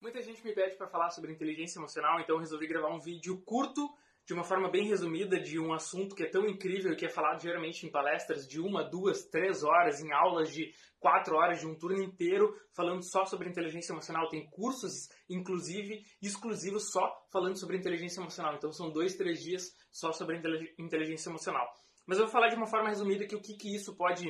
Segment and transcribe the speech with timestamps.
[0.00, 3.42] Muita gente me pede para falar sobre inteligência emocional, então eu resolvi gravar um vídeo
[3.44, 3.80] curto,
[4.24, 7.08] de uma forma bem resumida, de um assunto que é tão incrível e que é
[7.08, 11.66] falado geralmente em palestras de uma, duas, três horas, em aulas de quatro horas, de
[11.66, 14.28] um turno inteiro, falando só sobre inteligência emocional.
[14.28, 18.54] Tem cursos, inclusive, exclusivos só falando sobre inteligência emocional.
[18.54, 20.40] Então são dois, três dias só sobre
[20.78, 21.66] inteligência emocional.
[22.06, 24.24] Mas eu vou falar de uma forma resumida que o que, que isso pode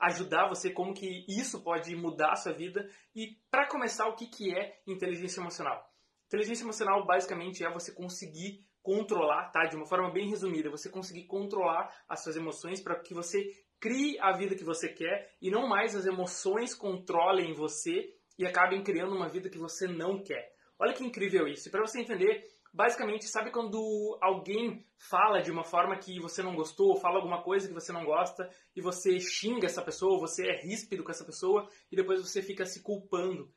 [0.00, 2.88] ajudar você, como que isso pode mudar a sua vida.
[3.14, 5.84] E para começar, o que, que é inteligência emocional?
[6.26, 9.64] Inteligência emocional basicamente é você conseguir controlar, tá?
[9.64, 13.42] De uma forma bem resumida, você conseguir controlar as suas emoções para que você
[13.80, 18.82] crie a vida que você quer e não mais as emoções controlem você e acabem
[18.82, 20.52] criando uma vida que você não quer.
[20.78, 21.68] Olha que incrível isso.
[21.68, 26.56] E para você entender basicamente, sabe quando alguém fala de uma forma que você não
[26.56, 30.60] gostou, fala alguma coisa que você não gosta, e você xinga essa pessoa, você é
[30.60, 33.48] ríspido com essa pessoa, e depois você fica se culpando.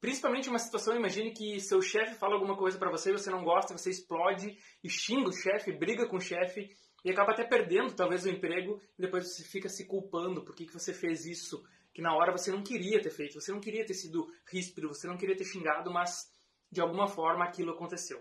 [0.00, 3.76] Principalmente uma situação, imagine que seu chefe fala alguma coisa para você, você não gosta,
[3.76, 6.68] você explode e xinga o chefe, briga com o chefe,
[7.04, 10.66] e acaba até perdendo talvez o emprego, e depois você fica se culpando, por que,
[10.66, 11.62] que você fez isso?
[11.94, 15.06] Que na hora você não queria ter feito, você não queria ter sido ríspido, você
[15.06, 16.28] não queria ter xingado, mas
[16.70, 18.20] de alguma forma aquilo aconteceu.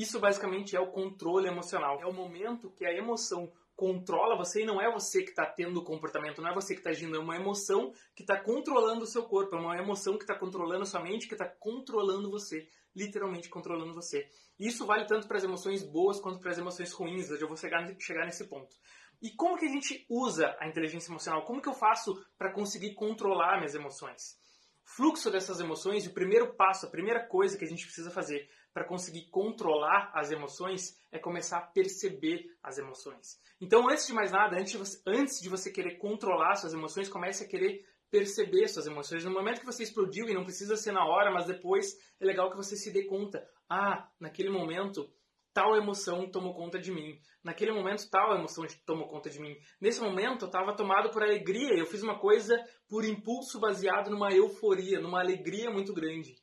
[0.00, 2.00] Isso basicamente é o controle emocional.
[2.00, 5.80] É o momento que a emoção controla você e não é você que está tendo
[5.80, 9.06] o comportamento, não é você que está agindo, é uma emoção que está controlando o
[9.06, 12.66] seu corpo, é uma emoção que está controlando a sua mente, que está controlando você,
[12.96, 14.26] literalmente controlando você.
[14.58, 17.56] Isso vale tanto para as emoções boas quanto para as emoções ruins, eu já vou
[17.56, 18.74] chegar, chegar nesse ponto.
[19.20, 21.44] E como que a gente usa a inteligência emocional?
[21.44, 24.38] Como que eu faço para conseguir controlar minhas emoções?
[24.82, 28.84] Fluxo dessas emoções, o primeiro passo, a primeira coisa que a gente precisa fazer para
[28.84, 33.40] conseguir controlar as emoções é começar a perceber as emoções.
[33.60, 37.08] Então, antes de mais nada, antes de você, antes de você querer controlar suas emoções,
[37.08, 39.24] comece a querer perceber suas emoções.
[39.24, 42.50] No momento que você explodiu, e não precisa ser na hora, mas depois é legal
[42.50, 43.46] que você se dê conta.
[43.68, 45.12] Ah, naquele momento
[45.52, 47.18] tal emoção tomou conta de mim.
[47.42, 49.56] Naquele momento, tal emoção tomou conta de mim.
[49.80, 51.76] Nesse momento, eu estava tomado por alegria.
[51.76, 52.56] Eu fiz uma coisa
[52.88, 56.36] por impulso baseado numa euforia, numa alegria muito grande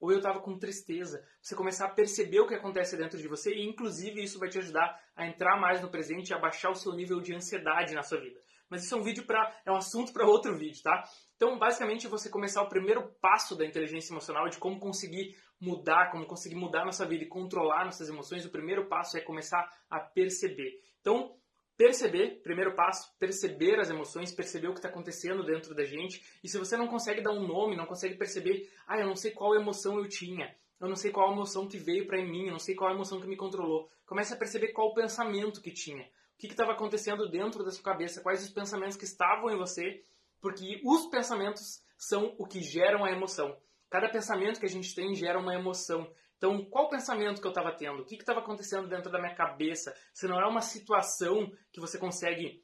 [0.00, 1.24] ou eu estava com tristeza.
[1.40, 4.58] Você começar a perceber o que acontece dentro de você e, inclusive, isso vai te
[4.58, 8.02] ajudar a entrar mais no presente e a baixar o seu nível de ansiedade na
[8.02, 8.40] sua vida.
[8.68, 11.02] Mas isso é um vídeo para é um assunto para outro vídeo, tá?
[11.36, 16.26] Então, basicamente, você começar o primeiro passo da inteligência emocional de como conseguir mudar, como
[16.26, 18.44] conseguir mudar nossa vida e controlar nossas emoções.
[18.44, 20.80] O primeiro passo é começar a perceber.
[21.00, 21.34] Então,
[21.78, 26.20] perceber, primeiro passo, perceber as emoções, perceber o que está acontecendo dentro da gente.
[26.42, 29.30] E se você não consegue dar um nome, não consegue perceber, ah, eu não sei
[29.30, 32.58] qual emoção eu tinha, eu não sei qual emoção que veio para mim, eu não
[32.58, 33.88] sei qual emoção que me controlou.
[34.04, 37.84] Comece a perceber qual o pensamento que tinha, o que estava acontecendo dentro da sua
[37.84, 40.02] cabeça, quais os pensamentos que estavam em você,
[40.40, 43.56] porque os pensamentos são o que geram a emoção.
[43.88, 46.10] Cada pensamento que a gente tem gera uma emoção.
[46.38, 48.00] Então, qual o pensamento que eu estava tendo?
[48.00, 49.94] O que estava acontecendo dentro da minha cabeça?
[50.14, 52.62] Se não é uma situação que você consegue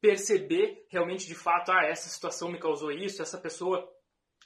[0.00, 3.88] perceber realmente de fato, ah, essa situação me causou isso, essa pessoa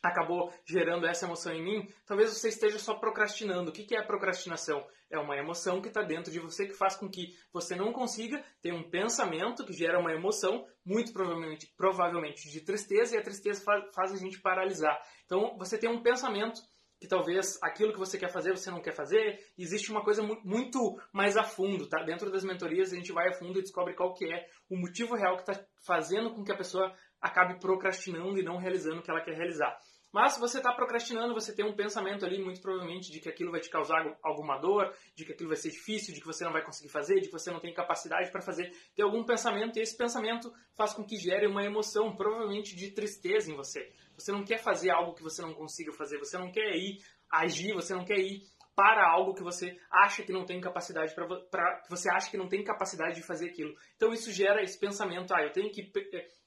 [0.03, 3.71] acabou gerando essa emoção em mim, talvez você esteja só procrastinando.
[3.71, 4.87] O que é procrastinação?
[5.11, 8.45] É uma emoção que está dentro de você que faz com que você não consiga
[8.61, 13.63] ter um pensamento que gera uma emoção, muito provavelmente, provavelmente de tristeza, e a tristeza
[13.63, 15.01] faz, faz a gente paralisar.
[15.25, 16.61] Então, você tem um pensamento
[17.01, 19.39] que talvez aquilo que você quer fazer você não quer fazer.
[19.59, 22.03] Existe uma coisa muito mais a fundo, tá?
[22.03, 25.15] Dentro das mentorias a gente vai a fundo e descobre qual que é o motivo
[25.15, 29.11] real que está fazendo com que a pessoa acabe procrastinando e não realizando o que
[29.11, 29.77] ela quer realizar.
[30.17, 33.51] Mas se você está procrastinando, você tem um pensamento ali, muito provavelmente, de que aquilo
[33.51, 36.53] vai te causar alguma dor, de que aquilo vai ser difícil, de que você não
[36.55, 38.73] vai conseguir fazer, de que você não tem capacidade para fazer.
[38.95, 43.53] Tem algum pensamento e esse pensamento faz com que gere uma emoção, provavelmente de tristeza
[43.53, 43.93] em você.
[44.15, 46.97] Você não quer fazer algo que você não consiga fazer, você não quer ir
[47.31, 48.41] agir, você não quer ir
[48.75, 52.65] para algo que você acha que não tem capacidade para você acha que não tem
[52.65, 53.75] capacidade de fazer aquilo.
[53.97, 55.83] Então isso gera esse pensamento, ah, eu tenho que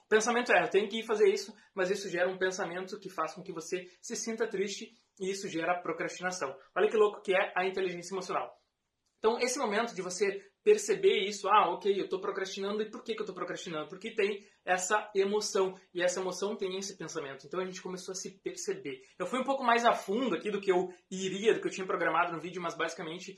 [0.10, 3.44] Pensamento é, eu tenho que fazer isso, mas isso gera um pensamento que faz com
[3.44, 6.58] que você se sinta triste e isso gera procrastinação.
[6.76, 8.52] Olha que louco que é a inteligência emocional.
[9.20, 13.14] Então, esse momento de você perceber isso, ah, ok, eu estou procrastinando, e por que,
[13.14, 13.88] que eu estou procrastinando?
[13.88, 17.46] Porque tem essa emoção, e essa emoção tem esse pensamento.
[17.46, 19.02] Então a gente começou a se perceber.
[19.18, 21.72] Eu fui um pouco mais a fundo aqui do que eu iria, do que eu
[21.72, 23.38] tinha programado no vídeo, mas basicamente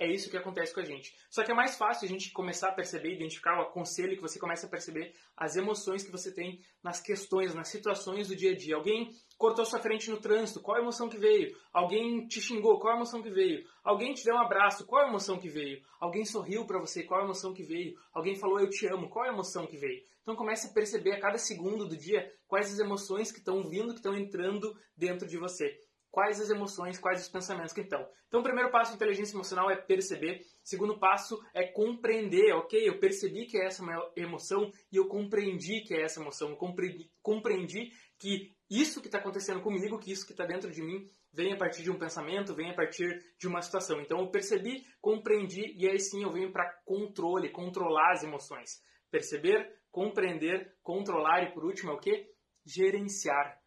[0.00, 1.14] é isso que acontece com a gente.
[1.30, 4.38] Só que é mais fácil a gente começar a perceber, identificar, o aconselho que você
[4.38, 8.56] comece a perceber as emoções que você tem nas questões, nas situações do dia a
[8.56, 8.76] dia.
[8.76, 11.56] Alguém cortou sua frente no trânsito, qual a emoção que veio?
[11.72, 13.64] Alguém te xingou, qual a emoção que veio?
[13.82, 15.82] Alguém te deu um abraço, qual a emoção que veio?
[16.00, 17.96] Alguém sorriu para você, qual a emoção que veio?
[18.12, 20.02] Alguém falou eu te amo, qual a emoção que veio?
[20.22, 23.92] Então comece a perceber a cada segundo do dia quais as emoções que estão vindo,
[23.92, 25.78] que estão entrando dentro de você.
[26.12, 28.06] quais as emoções, quais os pensamentos que estão.
[28.28, 30.42] Então, o primeiro passo de inteligência emocional é perceber.
[30.62, 32.86] Segundo passo é compreender, ok?
[32.86, 33.82] Eu percebi que é essa
[34.14, 36.50] emoção e eu compreendi que é essa emoção.
[36.50, 40.82] Eu compreendi, compreendi que isso que está acontecendo comigo, que isso que está dentro de
[40.82, 43.98] mim, vem a partir de um pensamento, vem a partir de uma situação.
[44.02, 48.82] Então, eu percebi, compreendi e aí sim eu venho para controle, controlar as emoções.
[49.10, 52.28] Perceber, compreender, controlar e por último é o que?
[52.64, 53.62] Gerenciar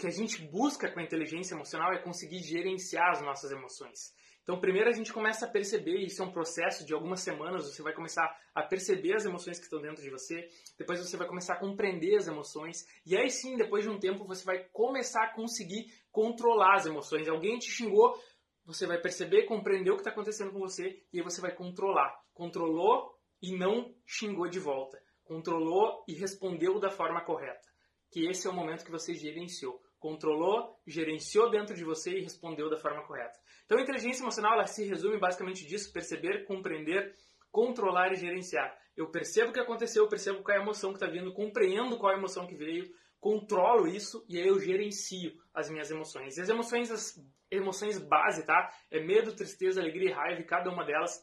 [0.00, 4.14] que a gente busca com a inteligência emocional é conseguir gerenciar as nossas emoções.
[4.42, 7.82] Então, primeiro a gente começa a perceber, isso é um processo de algumas semanas, você
[7.82, 11.54] vai começar a perceber as emoções que estão dentro de você, depois você vai começar
[11.54, 15.34] a compreender as emoções, e aí sim, depois de um tempo, você vai começar a
[15.34, 17.28] conseguir controlar as emoções.
[17.28, 18.18] Alguém te xingou,
[18.64, 22.10] você vai perceber, compreender o que está acontecendo com você, e aí você vai controlar.
[22.32, 25.00] Controlou e não xingou de volta.
[25.30, 27.68] Controlou e respondeu da forma correta.
[28.10, 32.68] Que esse é o momento que você gerenciou controlou, gerenciou dentro de você e respondeu
[32.68, 33.38] da forma correta.
[33.66, 37.14] Então, a inteligência emocional ela se resume basicamente disso: perceber, compreender,
[37.52, 38.74] controlar e gerenciar.
[38.96, 41.98] Eu percebo o que aconteceu, eu percebo qual é a emoção que está vindo, compreendo
[41.98, 42.90] qual é a emoção que veio,
[43.20, 46.36] controlo isso e aí eu gerencio as minhas emoções.
[46.38, 47.14] E as emoções, as
[47.50, 48.72] emoções base, tá?
[48.90, 51.22] É medo, tristeza, alegria e raiva, e cada uma delas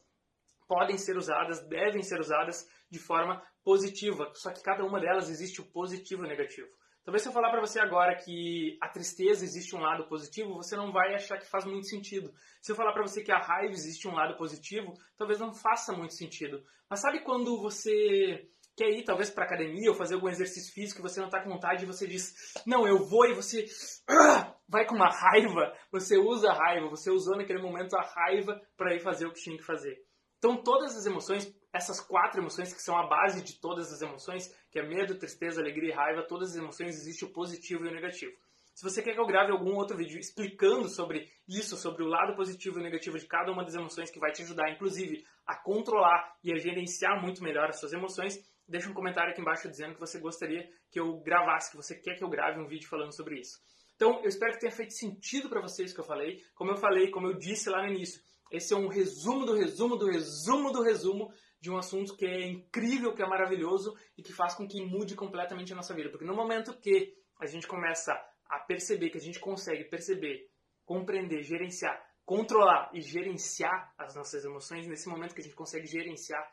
[0.68, 4.32] podem ser usadas, devem ser usadas de forma positiva.
[4.36, 6.68] Só que cada uma delas existe o positivo e o negativo.
[7.08, 10.76] Talvez se eu falar para você agora que a tristeza existe um lado positivo, você
[10.76, 12.34] não vai achar que faz muito sentido.
[12.62, 15.94] Se eu falar para você que a raiva existe um lado positivo, talvez não faça
[15.94, 16.62] muito sentido.
[16.90, 21.02] Mas sabe quando você quer ir talvez para academia ou fazer algum exercício físico e
[21.02, 23.66] você não está com vontade e você diz, não, eu vou e você
[24.10, 28.62] ah, vai com uma raiva, você usa a raiva, você usou naquele momento a raiva
[28.76, 29.98] para ir fazer o que tinha que fazer.
[30.38, 34.54] Então todas as emoções essas quatro emoções que são a base de todas as emoções,
[34.72, 37.94] que é medo, tristeza, alegria e raiva, todas as emoções existe o positivo e o
[37.94, 38.34] negativo.
[38.74, 42.36] Se você quer que eu grave algum outro vídeo explicando sobre isso, sobre o lado
[42.36, 46.36] positivo e negativo de cada uma das emoções que vai te ajudar, inclusive, a controlar
[46.44, 50.00] e a gerenciar muito melhor as suas emoções, deixa um comentário aqui embaixo dizendo que
[50.00, 53.40] você gostaria que eu gravasse, que você quer que eu grave um vídeo falando sobre
[53.40, 53.60] isso.
[53.96, 56.44] Então, eu espero que tenha feito sentido para vocês o que eu falei.
[56.54, 58.22] Como eu falei, como eu disse lá no início,
[58.52, 62.48] esse é um resumo do resumo do resumo do resumo de um assunto que é
[62.48, 66.10] incrível, que é maravilhoso e que faz com que mude completamente a nossa vida.
[66.10, 68.14] Porque no momento que a gente começa
[68.50, 70.50] a perceber, que a gente consegue perceber,
[70.86, 76.46] compreender, gerenciar, controlar e gerenciar as nossas emoções, nesse momento que a gente consegue gerenciar,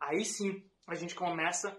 [0.00, 1.76] aí sim a gente começa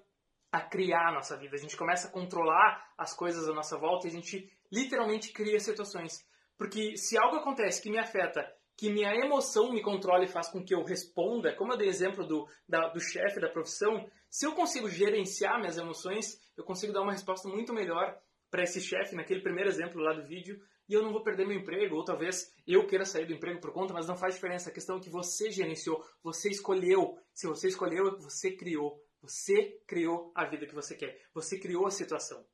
[0.52, 4.08] a criar a nossa vida, a gente começa a controlar as coisas à nossa volta
[4.08, 6.26] e a gente literalmente cria situações.
[6.58, 8.42] Porque se algo acontece que me afeta
[8.77, 12.25] que minha emoção me controle e faz com que eu responda, como eu dei exemplo
[12.25, 17.01] do, da, do chefe da profissão, se eu consigo gerenciar minhas emoções, eu consigo dar
[17.01, 18.18] uma resposta muito melhor
[18.51, 21.57] para esse chefe, naquele primeiro exemplo lá do vídeo, e eu não vou perder meu
[21.57, 24.69] emprego, ou talvez eu queira sair do emprego por conta, mas não faz diferença.
[24.69, 27.18] A questão é que você gerenciou, você escolheu.
[27.33, 29.01] Se você escolheu, você criou.
[29.22, 31.19] Você criou a vida que você quer.
[31.33, 32.45] Você criou a situação.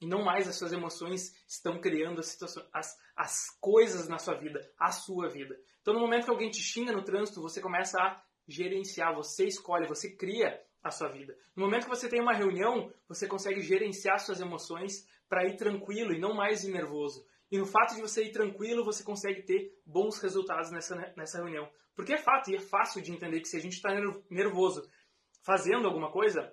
[0.00, 2.38] E não mais as suas emoções estão criando as,
[2.72, 5.58] as, as coisas na sua vida, a sua vida.
[5.80, 9.88] Então, no momento que alguém te xinga no trânsito, você começa a gerenciar, você escolhe,
[9.88, 11.36] você cria a sua vida.
[11.56, 16.14] No momento que você tem uma reunião, você consegue gerenciar suas emoções para ir tranquilo
[16.14, 17.26] e não mais ir nervoso.
[17.50, 21.68] E no fato de você ir tranquilo, você consegue ter bons resultados nessa, nessa reunião.
[21.94, 23.90] Porque é fato, e é fácil de entender que se a gente está
[24.30, 24.88] nervoso
[25.42, 26.52] fazendo alguma coisa,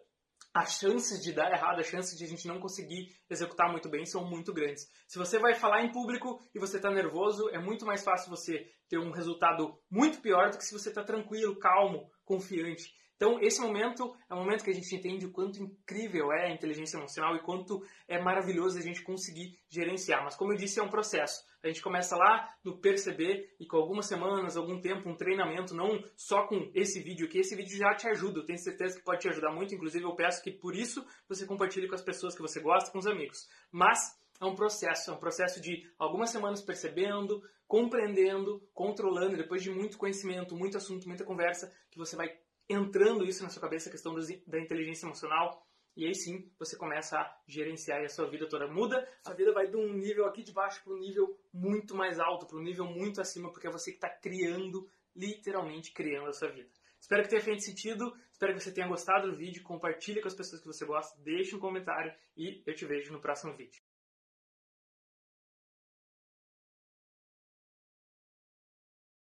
[0.55, 4.05] as chances de dar errado, as chances de a gente não conseguir executar muito bem
[4.05, 4.89] são muito grandes.
[5.05, 8.65] Se você vai falar em público e você está nervoso, é muito mais fácil você
[8.87, 12.95] ter um resultado muito pior do que se você está tranquilo, calmo, confiante.
[13.15, 16.53] Então, esse momento é o momento que a gente entende o quanto incrível é a
[16.53, 20.23] inteligência emocional e quanto é maravilhoso a gente conseguir gerenciar.
[20.23, 21.45] Mas, como eu disse, é um processo.
[21.63, 26.03] A gente começa lá no perceber e com algumas semanas, algum tempo, um treinamento, não
[26.15, 27.39] só com esse vídeo aqui.
[27.39, 29.73] Esse vídeo já te ajuda, eu tenho certeza que pode te ajudar muito.
[29.73, 32.99] Inclusive, eu peço que por isso você compartilhe com as pessoas que você gosta, com
[32.99, 33.47] os amigos.
[33.71, 33.99] Mas
[34.39, 39.97] é um processo, é um processo de algumas semanas percebendo, compreendendo, controlando, depois de muito
[39.97, 42.29] conhecimento, muito assunto, muita conversa, que você vai
[42.69, 44.15] entrando isso na sua cabeça, a questão
[44.47, 48.67] da inteligência emocional, e aí sim você começa a gerenciar e a sua vida toda
[48.67, 49.07] muda.
[49.25, 52.45] A vida vai de um nível aqui de baixo para um nível muito mais alto,
[52.45, 56.49] para um nível muito acima, porque é você que está criando, literalmente criando a sua
[56.49, 56.69] vida.
[56.99, 60.33] Espero que tenha feito sentido, espero que você tenha gostado do vídeo, compartilhe com as
[60.33, 63.81] pessoas que você gosta, deixe um comentário e eu te vejo no próximo vídeo.